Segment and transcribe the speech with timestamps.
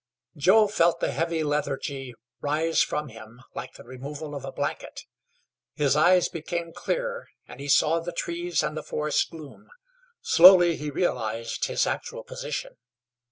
[0.35, 5.01] Joe felt the heavy lethargy rise from him like the removal of a blanket;
[5.75, 9.69] his eyes became clear, and he saw the trees and the forest gloom;
[10.19, 12.77] slowly he realized his actual position.